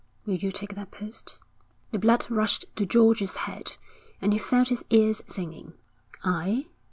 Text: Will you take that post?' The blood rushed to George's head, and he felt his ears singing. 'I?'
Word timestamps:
Will 0.25 0.33
you 0.37 0.51
take 0.51 0.73
that 0.73 0.89
post?' 0.89 1.41
The 1.91 1.99
blood 1.99 2.25
rushed 2.31 2.65
to 2.75 2.87
George's 2.87 3.35
head, 3.45 3.77
and 4.19 4.33
he 4.33 4.39
felt 4.39 4.69
his 4.69 4.83
ears 4.89 5.21
singing. 5.27 5.73
'I?' 6.23 6.65